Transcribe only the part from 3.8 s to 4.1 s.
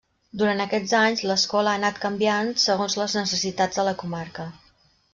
de la